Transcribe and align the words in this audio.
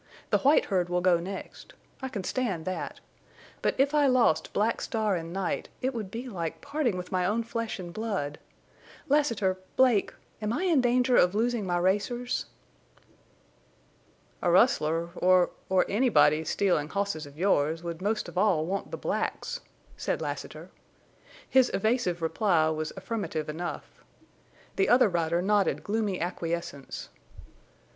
The 0.31 0.39
white 0.39 0.65
herd 0.65 0.89
will 0.89 1.01
go 1.01 1.19
next. 1.19 1.73
I 2.01 2.09
can 2.09 2.23
stand 2.23 2.65
that. 2.65 2.99
But 3.61 3.75
if 3.77 3.93
I 3.93 4.07
lost 4.07 4.51
Black 4.51 4.81
Star 4.81 5.15
and 5.15 5.31
Night, 5.31 5.69
it 5.79 5.93
would 5.93 6.09
be 6.09 6.27
like 6.27 6.59
parting 6.59 6.97
with 6.97 7.11
my 7.11 7.23
own 7.23 7.43
flesh 7.43 7.77
and 7.77 7.93
blood. 7.93 8.39
Lassiter—Blake—am 9.09 10.51
I 10.51 10.63
in 10.63 10.81
danger 10.81 11.15
of 11.15 11.35
losing 11.35 11.67
my 11.67 11.77
racers?" 11.77 12.47
"A 14.41 14.49
rustler—or—or 14.49 15.85
anybody 15.87 16.45
stealin' 16.45 16.89
hosses 16.89 17.27
of 17.27 17.37
yours 17.37 17.83
would 17.83 18.01
most 18.01 18.27
of 18.27 18.39
all 18.39 18.65
want 18.65 18.89
the 18.89 18.97
blacks," 18.97 19.59
said 19.97 20.19
Lassiter. 20.19 20.71
His 21.47 21.69
evasive 21.75 22.23
reply 22.23 22.69
was 22.71 22.91
affirmative 22.97 23.47
enough. 23.47 24.03
The 24.77 24.89
other 24.89 25.07
rider 25.09 25.43
nodded 25.43 25.83
gloomy 25.83 26.19
acquiescence. 26.19 27.09